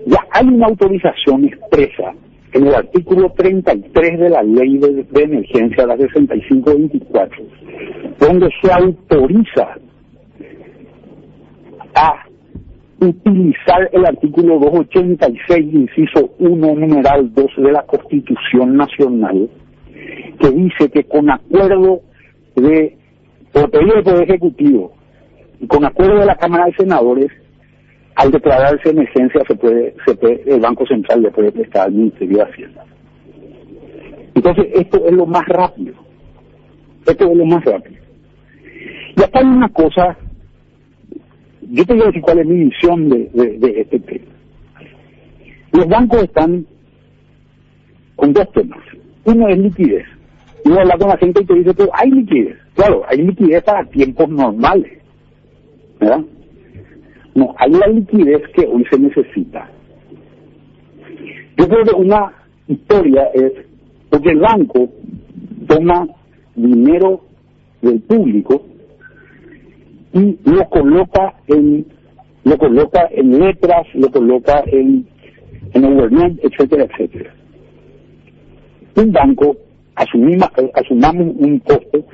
Ya 0.07 0.19
hay 0.31 0.47
una 0.47 0.67
autorización 0.67 1.45
expresa 1.45 2.13
en 2.53 2.67
el 2.67 2.75
artículo 2.75 3.33
33 3.35 4.19
de 4.19 4.29
la 4.29 4.41
ley 4.43 4.77
de, 4.77 5.03
de 5.03 5.23
emergencia, 5.23 5.85
la 5.85 5.97
6524, 5.97 7.43
donde 8.19 8.49
se 8.61 8.71
autoriza 8.71 9.75
a 11.95 12.25
utilizar 13.01 13.89
el 13.91 14.05
artículo 14.05 14.59
286, 14.59 15.73
inciso 15.73 16.29
1, 16.39 16.75
numeral 16.75 17.33
2 17.33 17.45
de 17.57 17.71
la 17.71 17.83
Constitución 17.83 18.77
Nacional, 18.77 19.49
que 20.35 20.49
dice 20.51 20.89
que 20.89 21.03
con 21.03 21.29
acuerdo 21.29 22.01
de, 22.55 22.97
por 23.51 23.69
pedido 23.69 23.95
del 23.95 24.03
Poder 24.03 24.23
Ejecutivo 24.23 24.93
y 25.59 25.67
con 25.67 25.85
acuerdo 25.85 26.19
de 26.19 26.25
la 26.25 26.35
Cámara 26.35 26.65
de 26.65 26.75
Senadores, 26.75 27.31
al 28.15 28.31
declararse 28.31 28.89
emergencia 28.89 29.41
se 29.47 29.55
puede, 29.55 29.95
se 30.05 30.15
puede, 30.15 30.43
el 30.47 30.61
Banco 30.61 30.85
Central 30.85 31.21
le 31.21 31.31
puede 31.31 31.51
prestar 31.51 31.87
al 31.87 31.93
Ministerio 31.93 32.37
de 32.37 32.43
Hacienda. 32.43 32.85
Entonces 34.33 34.65
esto 34.73 35.05
es 35.05 35.13
lo 35.13 35.25
más 35.25 35.45
rápido. 35.47 35.93
Esto 37.05 37.31
es 37.31 37.37
lo 37.37 37.45
más 37.45 37.63
rápido. 37.63 38.01
Y 39.17 39.23
acá 39.23 39.39
hay 39.39 39.45
una 39.45 39.69
cosa, 39.69 40.17
yo 41.61 41.85
te 41.85 41.93
voy 41.93 42.03
a 42.03 42.07
decir 42.07 42.21
cuál 42.21 42.39
es 42.39 42.47
mi 42.47 42.65
visión 42.65 43.09
de, 43.09 43.29
de, 43.33 43.57
de 43.59 43.81
este 43.81 43.99
tema. 43.99 44.31
Los 45.71 45.87
bancos 45.87 46.23
están 46.23 46.65
con 48.15 48.33
dos 48.33 48.49
temas. 48.53 48.79
Uno 49.25 49.47
es 49.49 49.57
liquidez. 49.57 50.05
Uno 50.65 50.79
habla 50.79 50.97
con 50.97 51.09
la 51.09 51.17
gente 51.17 51.43
y 51.43 51.45
te 51.45 51.53
dice, 51.53 51.73
pero 51.75 51.89
hay 51.93 52.09
liquidez. 52.09 52.57
Claro, 52.73 53.03
hay 53.07 53.19
liquidez 53.19 53.63
para 53.63 53.85
tiempos 53.85 54.27
normales. 54.29 54.91
¿Verdad? 55.99 56.21
No, 57.35 57.53
hay 57.57 57.71
la 57.71 57.87
liquidez 57.87 58.41
que 58.55 58.65
hoy 58.65 58.83
se 58.89 58.97
necesita. 58.97 59.69
Yo 61.57 61.67
creo 61.67 61.83
que 61.83 61.95
una 61.95 62.33
historia 62.67 63.29
es 63.33 63.53
porque 64.09 64.31
el 64.31 64.39
banco 64.39 64.89
toma 65.67 66.07
dinero 66.55 67.21
del 67.81 68.01
público 68.01 68.65
y 70.13 70.37
lo 70.45 70.67
coloca 70.69 71.35
en 71.47 71.85
lo 72.43 72.57
coloca 72.57 73.07
en 73.11 73.39
letras, 73.39 73.87
lo 73.93 74.09
coloca 74.09 74.63
en 74.67 75.07
en 75.73 75.85
overnight, 75.85 76.39
etcétera, 76.43 76.85
etcétera. 76.85 77.33
Un 78.95 79.11
banco 79.11 79.57
asumimos, 79.95 80.49
asumamos 80.73 81.35
un 81.37 81.59
costo 81.59 82.05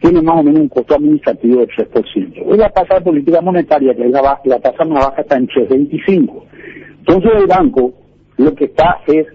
tiene 0.00 0.22
más 0.22 0.40
o 0.40 0.42
menos 0.42 0.60
un 0.60 0.68
costo 0.68 0.94
administrativo 0.94 1.60
del 1.60 1.68
3%. 1.68 2.42
Hoy 2.46 2.56
la 2.56 2.70
tasa 2.70 2.94
de 2.94 3.00
política 3.02 3.40
monetaria, 3.42 3.94
que 3.94 4.06
es 4.06 4.10
la, 4.10 4.40
la 4.44 4.58
tasa 4.58 4.84
más 4.84 5.06
baja, 5.06 5.20
está 5.20 5.36
en 5.36 5.46
3.25. 5.46 6.42
Entonces 7.00 7.32
el 7.36 7.46
banco 7.46 7.92
lo 8.38 8.54
que 8.54 8.64
está 8.64 9.00
es 9.06 9.26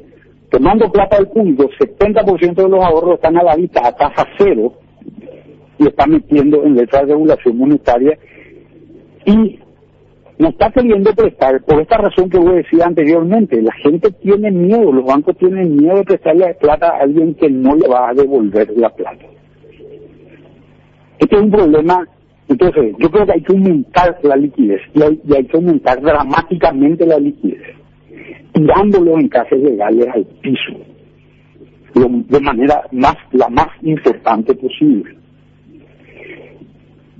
tomando 0.50 0.92
plata 0.92 1.18
del 1.18 1.28
público, 1.28 1.70
70% 1.80 2.56
de 2.56 2.70
los 2.70 2.84
ahorros 2.84 3.16
están 3.16 3.38
a 3.38 3.44
la 3.44 3.56
vista 3.56 3.82
a 3.86 3.92
tasa 3.92 4.26
cero 4.38 4.74
y 5.78 5.88
está 5.88 6.08
metiendo 6.08 6.64
en 6.64 6.76
letras 6.76 7.04
de 7.04 7.14
regulación 7.14 7.58
monetaria 7.58 8.18
y 9.26 9.60
no 10.38 10.50
está 10.50 10.70
queriendo 10.72 11.14
prestar 11.14 11.64
por 11.64 11.82
esta 11.82 11.98
razón 11.98 12.30
que 12.30 12.38
vos 12.38 12.56
decía 12.56 12.86
anteriormente. 12.86 13.62
La 13.62 13.74
gente 13.76 14.12
tiene 14.22 14.52
miedo, 14.52 14.92
los 14.92 15.06
bancos 15.06 15.38
tienen 15.38 15.76
miedo 15.78 15.96
de 15.98 16.04
prestarle 16.04 16.54
plata 16.56 16.90
a 16.90 17.02
alguien 17.04 17.36
que 17.36 17.50
no 17.50 17.76
le 17.76 17.88
va 17.88 18.10
a 18.10 18.14
devolver 18.14 18.70
la 18.76 18.90
plata. 18.90 19.26
Este 21.20 21.36
es 21.38 21.42
un 21.42 21.52
problema, 21.52 22.06
entonces 22.50 22.94
yo 23.00 23.10
creo 23.10 23.26
que 23.26 23.32
hay 23.32 23.42
que 23.42 23.54
aumentar 23.54 24.20
la 24.24 24.36
liquidez 24.36 24.82
y 24.94 25.02
hay, 25.02 25.22
y 25.26 25.36
hay 25.36 25.46
que 25.46 25.56
aumentar 25.58 26.02
dramáticamente 26.02 27.06
la 27.06 27.18
liquidez, 27.18 27.62
tirándolo 28.54 29.18
en 29.18 29.30
casos 29.30 29.58
legales 29.60 30.08
al 30.14 30.26
piso, 30.42 30.74
lo- 31.94 32.10
de 32.10 32.40
manera 32.42 32.82
más 32.92 33.16
la 33.32 33.48
más 33.48 33.70
importante 33.84 34.54
posible. 34.56 35.16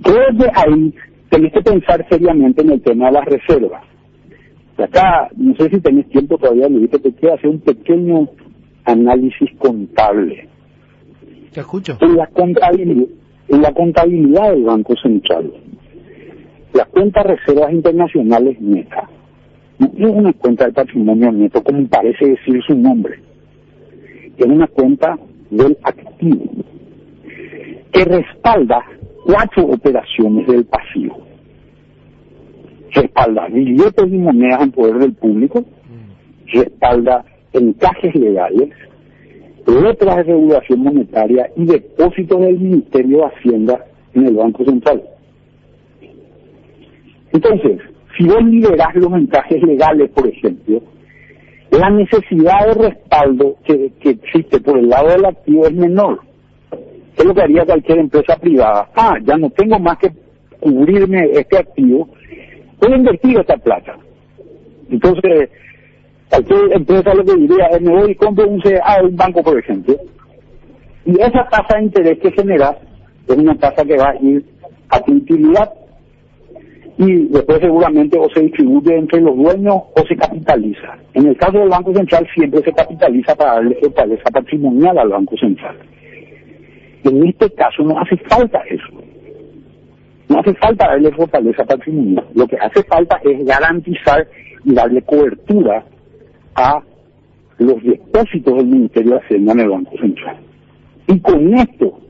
Creo 0.02 0.26
que 0.38 0.46
ahí 0.54 0.94
tenés 1.30 1.52
que 1.52 1.62
pensar 1.62 2.06
seriamente 2.08 2.62
en 2.62 2.70
el 2.70 2.82
tema 2.82 3.06
de 3.06 3.12
las 3.12 3.24
reservas. 3.24 3.82
Y 4.78 4.82
acá, 4.82 5.28
no 5.36 5.54
sé 5.56 5.70
si 5.70 5.80
tenés 5.80 6.08
tiempo 6.08 6.36
todavía, 6.38 6.68
dice 6.68 7.00
que 7.00 7.12
quiero 7.12 7.34
hacer 7.34 7.50
un 7.50 7.60
pequeño 7.60 8.28
análisis 8.84 9.50
contable 9.58 10.48
Te 11.52 11.60
escucho. 11.60 11.98
en 12.00 12.16
la 12.16 12.26
contabilidad, 12.28 13.08
en 13.48 13.62
la 13.62 13.72
contabilidad 13.72 14.50
del 14.50 14.64
Banco 14.64 14.94
Central. 15.02 15.52
La 16.72 16.84
cuenta 16.84 17.22
de 17.22 17.36
reservas 17.36 17.72
internacionales 17.72 18.60
neta 18.60 19.08
no 19.78 20.08
es 20.08 20.14
una 20.14 20.32
cuenta 20.32 20.66
de 20.66 20.72
patrimonio 20.72 21.32
neto 21.32 21.62
como 21.62 21.86
parece 21.88 22.30
decir 22.30 22.62
su 22.66 22.74
nombre. 22.74 23.20
Es 24.36 24.46
una 24.46 24.66
cuenta 24.66 25.18
del 25.50 25.76
activo 25.82 26.44
que 27.92 28.04
respalda 28.04 28.84
cuatro 29.26 29.64
operaciones 29.66 30.46
del 30.46 30.64
pasivo. 30.64 31.18
Respalda 32.92 33.48
billetes 33.48 34.06
y 34.06 34.16
monedas 34.16 34.62
en 34.62 34.72
poder 34.72 34.98
del 34.98 35.14
público, 35.14 35.60
Mm. 35.60 36.58
respalda 36.58 37.24
encajes 37.52 38.14
legales, 38.14 38.70
letras 39.66 40.16
de 40.16 40.22
regulación 40.22 40.80
monetaria 40.80 41.50
y 41.56 41.64
depósitos 41.64 42.40
del 42.40 42.58
Ministerio 42.58 43.18
de 43.18 43.24
Hacienda 43.24 43.84
en 44.14 44.26
el 44.26 44.34
Banco 44.34 44.64
Central. 44.64 45.02
Entonces, 47.32 47.80
si 48.16 48.24
vos 48.24 48.42
liberás 48.44 48.94
los 48.94 49.12
encajes 49.12 49.62
legales, 49.62 50.10
por 50.10 50.26
ejemplo, 50.26 50.80
la 51.70 51.90
necesidad 51.90 52.66
de 52.66 52.90
respaldo 52.90 53.56
que, 53.64 53.92
que 54.00 54.10
existe 54.10 54.60
por 54.60 54.78
el 54.78 54.88
lado 54.88 55.08
del 55.08 55.24
activo 55.24 55.66
es 55.66 55.74
menor. 55.74 56.20
¿Qué 57.16 57.22
es 57.22 57.28
lo 57.28 57.34
que 57.34 57.42
haría 57.42 57.64
cualquier 57.64 57.98
empresa 57.98 58.36
privada? 58.36 58.90
Ah, 58.94 59.16
ya 59.24 59.38
no 59.38 59.48
tengo 59.50 59.78
más 59.78 59.96
que 59.96 60.10
cubrirme 60.60 61.30
este 61.32 61.58
activo, 61.58 62.08
voy 62.78 62.92
a 62.92 62.96
invertir 62.96 63.38
esta 63.38 63.56
plata. 63.56 63.96
Entonces, 64.90 65.48
cualquier 66.28 66.72
empresa 66.74 67.14
lo 67.14 67.24
que 67.24 67.36
diría 67.36 67.66
es, 67.72 67.80
me 67.80 67.90
voy 67.90 68.10
y 68.10 68.14
compro 68.16 68.46
un 68.46 68.60
CA 68.60 68.98
de 69.00 69.06
un 69.06 69.16
banco, 69.16 69.42
por 69.42 69.58
ejemplo, 69.58 69.96
y 71.06 71.12
esa 71.20 71.48
tasa 71.48 71.78
de 71.78 71.84
interés 71.84 72.18
que 72.18 72.32
genera 72.32 72.76
es 73.26 73.36
una 73.36 73.56
tasa 73.56 73.84
que 73.84 73.96
va 73.96 74.10
a 74.10 74.16
ir 74.22 74.44
a 74.90 75.00
tu 75.00 75.12
utilidad 75.12 75.72
y 76.98 77.28
después 77.28 77.60
seguramente 77.60 78.18
o 78.18 78.28
se 78.30 78.40
distribuye 78.40 78.96
entre 78.96 79.20
los 79.20 79.36
dueños 79.36 79.74
o 79.94 80.06
se 80.06 80.16
capitaliza. 80.16 80.96
En 81.14 81.26
el 81.26 81.36
caso 81.36 81.58
del 81.58 81.68
Banco 81.68 81.94
Central 81.94 82.26
siempre 82.34 82.62
se 82.62 82.72
capitaliza 82.72 83.34
para 83.34 83.54
darle 83.54 83.76
fortaleza 83.76 84.30
patrimonial 84.30 84.98
al 84.98 85.08
Banco 85.08 85.36
Central. 85.36 85.76
En 87.06 87.24
este 87.24 87.48
caso 87.50 87.84
no 87.84 87.98
hace 88.00 88.16
falta 88.28 88.60
eso. 88.68 88.88
No 90.28 90.40
hace 90.40 90.54
falta 90.54 90.88
darle 90.88 91.12
fortaleza 91.12 91.64
patrimonial. 91.64 92.26
Lo 92.34 92.48
que 92.48 92.56
hace 92.56 92.82
falta 92.82 93.20
es 93.22 93.44
garantizar 93.44 94.26
y 94.64 94.74
darle 94.74 95.00
cobertura 95.02 95.84
a 96.56 96.82
los 97.58 97.82
depósitos 97.84 98.56
del 98.56 98.66
Ministerio 98.66 99.12
de 99.12 99.18
Hacienda 99.20 99.52
en 99.52 99.60
el 99.60 99.68
Banco 99.68 99.96
Central. 99.98 100.36
Y 101.06 101.20
con 101.20 101.54
esto, 101.54 102.00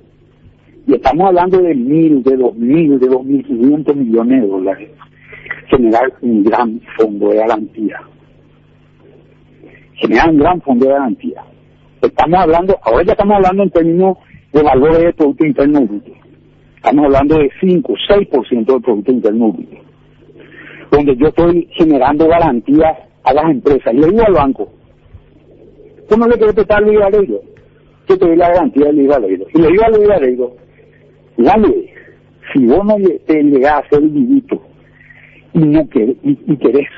y 0.86 0.94
estamos 0.94 1.28
hablando 1.28 1.58
de 1.58 1.74
mil, 1.74 2.22
de 2.22 2.36
dos 2.36 2.56
mil, 2.56 2.98
de 2.98 3.06
dos 3.06 3.22
mil 3.22 3.44
quinientos 3.44 3.94
millones 3.94 4.42
de 4.42 4.48
dólares, 4.48 4.90
generar 5.68 6.10
un 6.22 6.42
gran 6.42 6.80
fondo 6.96 7.28
de 7.28 7.36
garantía. 7.36 8.00
Generar 9.96 10.30
un 10.30 10.38
gran 10.38 10.60
fondo 10.62 10.86
de 10.86 10.92
garantía. 10.92 11.44
Estamos 12.00 12.40
hablando, 12.40 12.78
ahora 12.82 13.04
ya 13.04 13.12
estamos 13.12 13.36
hablando 13.36 13.62
en 13.64 13.70
términos 13.70 14.18
de 14.56 14.62
valores 14.62 14.98
de 14.98 15.12
Producto 15.12 15.44
Interno 15.44 15.80
Bruto. 15.82 16.12
Estamos 16.76 17.04
hablando 17.04 17.38
de 17.38 17.50
5, 17.60 17.94
6% 18.08 18.66
del 18.66 18.82
Producto 18.82 19.12
Interno 19.12 19.52
Bruto. 19.52 19.76
Donde 20.90 21.16
yo 21.16 21.26
estoy 21.28 21.68
generando 21.72 22.26
garantías 22.26 22.96
a 23.24 23.34
las 23.34 23.50
empresas. 23.50 23.92
Y 23.92 23.98
le 23.98 24.08
digo 24.08 24.22
al 24.26 24.32
banco, 24.32 24.68
¿tú 26.08 26.16
no 26.16 26.26
le 26.26 26.36
quieres 26.36 26.54
prestar 26.54 26.82
el 26.82 26.94
IVA 26.94 27.10
Yo 27.10 27.38
te 28.06 28.16
doy 28.16 28.36
la 28.36 28.48
garantía 28.48 28.86
del 28.86 29.00
IVA 29.00 29.20
Y 29.54 29.60
le 29.60 29.68
digo 29.68 29.84
al 29.84 30.02
IVA 30.02 30.48
dale, 31.36 31.92
si 32.52 32.64
vos 32.64 32.84
no 32.84 32.96
te 33.26 33.42
llegás 33.42 33.84
a 33.92 33.96
el 33.96 34.08
vivito 34.08 34.62
y 35.52 35.58
no 35.58 35.88
querés, 35.88 36.16
y, 36.22 36.56
querés 36.56 36.88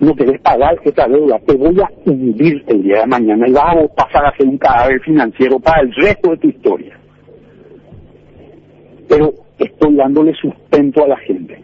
no 0.00 0.14
querés 0.14 0.40
pagar 0.40 0.78
esta 0.84 1.08
deuda, 1.08 1.38
te 1.40 1.56
voy 1.56 1.76
a 1.80 1.90
hundir 2.04 2.64
el 2.68 2.82
día 2.82 3.00
de 3.00 3.06
mañana 3.06 3.48
y 3.48 3.52
vas 3.52 3.76
a 3.76 3.94
pasar 3.94 4.26
a 4.26 4.36
ser 4.36 4.46
un 4.46 4.58
cadáver 4.58 5.00
financiero 5.00 5.58
para 5.58 5.82
el 5.82 5.92
resto 5.94 6.30
de 6.30 6.36
tu 6.36 6.48
historia. 6.48 6.98
Pero 9.08 9.32
estoy 9.58 9.96
dándole 9.96 10.34
sustento 10.34 11.04
a 11.04 11.08
la 11.08 11.16
gente. 11.18 11.60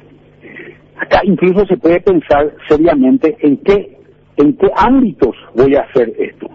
Acá 0.96 1.20
incluso 1.24 1.64
se 1.66 1.76
puede 1.76 2.00
pensar 2.00 2.52
seriamente 2.68 3.36
en 3.40 3.56
qué, 3.58 3.98
en 4.36 4.56
qué 4.56 4.68
ámbitos 4.76 5.36
voy 5.54 5.76
a 5.76 5.82
hacer 5.82 6.12
esto. 6.18 6.48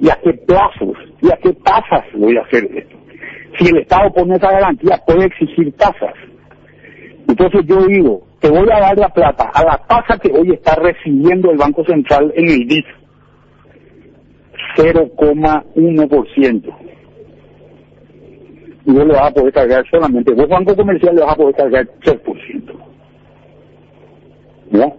Y 0.00 0.10
a 0.10 0.18
qué 0.22 0.32
plazos, 0.32 0.96
y 1.22 1.28
a 1.28 1.36
qué 1.36 1.52
tasas 1.64 2.04
voy 2.14 2.36
a 2.36 2.42
hacer 2.42 2.64
esto. 2.76 2.96
Si 3.58 3.68
el 3.68 3.78
Estado 3.78 4.12
pone 4.12 4.34
esa 4.34 4.50
garantía, 4.50 5.00
puede 5.06 5.26
exigir 5.26 5.72
tasas. 5.74 6.14
Entonces 7.28 7.62
yo 7.66 7.86
digo, 7.86 8.22
te 8.42 8.50
voy 8.50 8.68
a 8.72 8.80
dar 8.80 8.98
la 8.98 9.08
plata 9.08 9.50
a 9.54 9.64
la 9.64 9.78
tasa 9.86 10.18
que 10.18 10.32
hoy 10.32 10.50
está 10.50 10.74
recibiendo 10.74 11.52
el 11.52 11.58
Banco 11.58 11.84
Central 11.84 12.32
en 12.34 12.48
el 12.48 12.66
BIF, 12.66 12.84
0,1%. 14.76 16.74
Y 18.84 18.92
vos 18.92 19.06
le 19.06 19.12
vas 19.12 19.30
a 19.30 19.30
poder 19.30 19.52
cargar 19.52 19.88
solamente, 19.88 20.34
vos 20.34 20.48
banco 20.48 20.74
comercial 20.74 21.14
le 21.14 21.22
vas 21.22 21.34
a 21.34 21.36
poder 21.36 21.54
cargar 21.54 21.88
3%. 22.00 22.72
¿No? 24.72 24.96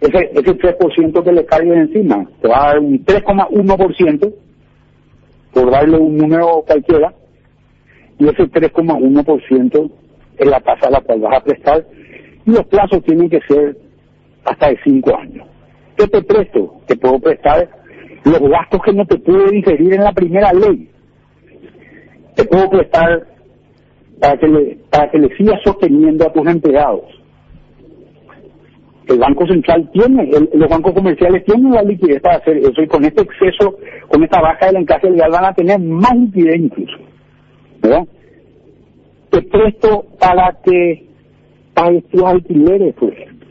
Ese, 0.00 0.30
ese 0.32 0.56
3% 0.56 1.24
que 1.24 1.32
le 1.32 1.44
cargue 1.46 1.74
encima, 1.74 2.24
te 2.40 2.46
va 2.46 2.62
a 2.62 2.66
dar 2.68 2.78
un 2.78 3.04
3,1%, 3.04 4.32
por 5.52 5.72
darle 5.72 5.98
un 5.98 6.16
número 6.16 6.62
cualquiera, 6.64 7.12
y 8.20 8.28
ese 8.28 8.44
3,1% 8.44 9.90
es 10.38 10.46
la 10.46 10.60
tasa 10.60 10.86
a 10.86 10.90
la 10.90 11.00
cual 11.00 11.18
vas 11.18 11.38
a 11.38 11.42
prestar 11.42 11.84
y 12.46 12.50
los 12.50 12.66
plazos 12.66 13.02
tienen 13.04 13.28
que 13.28 13.40
ser 13.48 13.76
hasta 14.44 14.68
de 14.68 14.78
5 14.84 15.16
años. 15.18 15.46
¿Qué 15.96 16.06
te 16.06 16.22
presto? 16.22 16.80
Te 16.86 16.96
puedo 16.96 17.18
prestar 17.18 17.68
los 18.24 18.40
gastos 18.40 18.80
que 18.82 18.92
no 18.92 19.06
te 19.06 19.18
pude 19.18 19.50
diferir 19.50 19.94
en 19.94 20.04
la 20.04 20.12
primera 20.12 20.52
ley. 20.52 20.88
Te 22.34 22.44
puedo 22.44 22.68
prestar 22.70 23.26
para 24.20 24.36
que 24.36 24.48
le, 24.48 24.78
para 24.90 25.10
que 25.10 25.18
le 25.18 25.36
sigas 25.36 25.60
sosteniendo 25.64 26.26
a 26.26 26.32
tus 26.32 26.46
empleados. 26.46 27.04
El 29.06 29.18
Banco 29.18 29.46
Central 29.46 29.90
tiene, 29.92 30.30
los 30.54 30.68
bancos 30.68 30.94
comerciales 30.94 31.44
tienen 31.44 31.72
la 31.72 31.82
liquidez 31.82 32.22
para 32.22 32.36
hacer 32.36 32.56
eso 32.56 32.80
y 32.80 32.86
con 32.86 33.04
este 33.04 33.22
exceso, 33.22 33.76
con 34.08 34.24
esta 34.24 34.40
baja 34.40 34.66
del 34.66 34.76
encaje 34.76 35.10
legal 35.10 35.30
van 35.30 35.44
a 35.44 35.54
tener 35.54 35.78
más 35.78 36.16
liquidez 36.16 36.56
incluso. 36.56 36.96
¿verdad? 37.82 38.04
Te 39.30 39.42
presto 39.42 40.06
para 40.18 40.56
que 40.64 41.06
pagues 41.74 42.04
tus 42.08 42.22
alquileres, 42.22 42.94
ejemplo. 43.00 43.48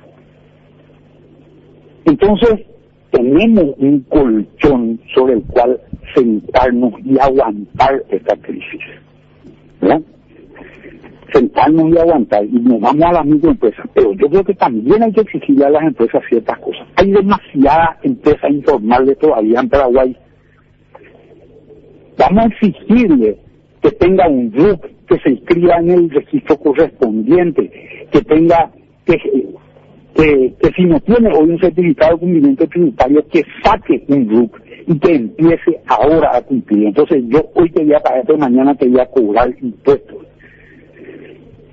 Entonces, 2.05 2.65
tenemos 3.11 3.75
un 3.77 3.99
colchón 4.09 4.99
sobre 5.13 5.33
el 5.33 5.43
cual 5.43 5.79
sentarnos 6.15 6.93
y 7.05 7.17
aguantar 7.19 8.03
esta 8.09 8.35
crisis. 8.37 8.81
¿verdad? 9.79 10.01
Sentarnos 11.31 11.93
y 11.93 11.97
aguantar, 11.97 12.45
y 12.45 12.59
nos 12.59 12.79
vamos 12.79 13.03
a 13.03 13.13
las 13.13 13.25
microempresas, 13.25 13.85
pero 13.93 14.13
yo 14.13 14.29
creo 14.29 14.43
que 14.43 14.53
también 14.53 15.01
hay 15.01 15.11
que 15.11 15.21
exigirle 15.21 15.65
a 15.65 15.69
las 15.69 15.83
empresas 15.83 16.21
ciertas 16.29 16.59
cosas. 16.59 16.87
Hay 16.95 17.11
demasiadas 17.11 17.97
empresas 18.03 18.51
informales 18.51 19.17
todavía 19.17 19.59
en 19.59 19.69
Paraguay. 19.69 20.17
Vamos 22.17 22.43
a 22.43 22.47
exigirle 22.47 23.37
que 23.81 23.91
tenga 23.91 24.27
un 24.27 24.51
RUC, 24.53 24.85
que 25.13 25.23
se 25.23 25.29
inscriba 25.29 25.77
en 25.77 25.91
el 25.91 26.09
registro 26.09 26.57
correspondiente, 26.57 28.07
que 28.11 28.21
tenga, 28.21 28.71
que, 29.05 29.17
que, 30.15 30.55
si 30.75 30.85
no 30.85 30.99
tiene 31.01 31.29
hoy 31.35 31.51
un 31.51 31.59
certificado 31.59 32.13
de 32.13 32.19
cumplimiento 32.19 32.67
tributario, 32.67 33.27
que 33.27 33.43
saque 33.63 34.03
un 34.07 34.29
RUC 34.29 34.61
y 34.87 34.99
que 34.99 35.15
empiece 35.15 35.81
ahora 35.87 36.35
a 36.35 36.41
cumplir. 36.41 36.87
Entonces 36.87 37.23
yo 37.27 37.45
hoy 37.53 37.69
te 37.71 37.83
voy 37.83 37.93
a 37.93 37.99
pagar, 37.99 38.23
pero 38.25 38.39
mañana 38.39 38.75
te 38.75 38.87
voy 38.87 38.99
a 38.99 39.05
cobrar 39.05 39.53
impuestos. 39.61 40.17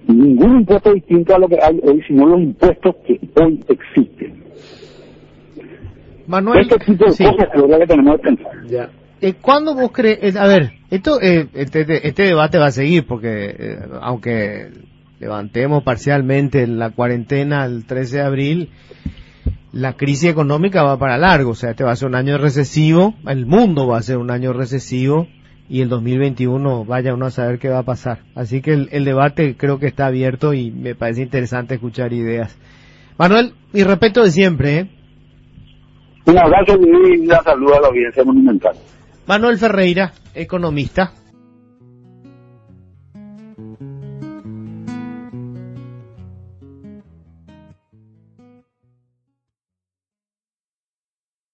Ningún 0.07 0.61
impuesto 0.61 0.93
distinto 0.93 1.35
a 1.35 1.39
lo 1.39 1.49
que 1.49 1.59
hay 1.63 1.81
hoy, 1.83 2.03
sino 2.07 2.27
los 2.27 2.41
impuestos 2.41 2.97
que 3.07 3.19
hoy 3.41 3.61
existen. 3.69 4.43
Manuel, 6.27 6.61
este 6.61 6.79
tipo 6.79 7.05
de 7.05 7.11
cosas 7.11 7.49
es 7.55 7.61
lo 7.61 7.79
que 7.79 7.87
tenemos 7.87 8.17
que 8.17 8.23
pensar. 8.23 8.67
Ya. 8.67 8.91
Eh, 9.23 9.35
¿Cuándo 9.35 9.75
vos 9.75 9.91
crees, 9.93 10.35
a 10.37 10.47
ver, 10.47 10.73
esto, 10.91 11.21
eh, 11.21 11.47
este, 11.53 11.81
este, 11.81 12.09
este, 12.09 12.23
debate 12.23 12.57
va 12.57 12.67
a 12.67 12.73
seguir 12.73 13.07
porque 13.07 13.55
eh, 13.59 13.79
aunque 14.01 14.71
levantemos 15.19 15.83
parcialmente 15.83 16.67
la 16.67 16.91
cuarentena 16.91 17.67
el 17.67 17.85
13 17.85 18.17
de 18.17 18.23
abril, 18.23 18.71
la 19.73 19.93
crisis 19.93 20.31
económica 20.31 20.83
va 20.83 20.99
para 20.99 21.19
largo, 21.19 21.51
o 21.51 21.55
sea, 21.55 21.73
este 21.73 21.85
va 21.85 21.93
a 21.93 21.97
ser 21.97 22.09
un 22.09 22.15
año 22.15 22.39
recesivo, 22.39 23.15
el 23.27 23.45
mundo 23.45 23.87
va 23.87 23.99
a 23.99 24.03
ser 24.03 24.17
un 24.17 24.31
año 24.31 24.55
recesivo 24.55 25.29
y 25.69 25.83
el 25.83 25.91
2021 25.91 26.87
vaya 26.87 27.13
uno 27.13 27.27
a 27.27 27.31
saber 27.31 27.59
qué 27.59 27.69
va 27.69 27.81
a 27.81 27.85
pasar. 27.85 28.21
Así 28.35 28.63
que 28.63 28.73
el, 28.73 29.05
debate 29.05 29.55
creo 29.57 29.79
que 29.79 29.87
está 29.87 30.07
abierto 30.07 30.55
y 30.55 30.71
me 30.71 30.95
parece 30.95 31.23
interesante 31.23 31.75
escuchar 31.75 32.15
ideas. 32.15 32.59
Manuel, 33.19 33.53
mi 33.73 33.85
respeto 33.85 34.25
de 34.25 34.31
siempre, 34.31 34.79
¿eh? 34.79 34.91
Un 36.25 36.39
abrazo 36.39 36.79
y 36.81 37.19
una 37.19 37.43
saludo 37.43 37.77
a 37.77 37.81
la 37.83 37.89
audiencia 37.89 38.25
monumental. 38.25 38.75
Manuel 39.31 39.59
Ferreira, 39.59 40.13
economista, 40.35 41.13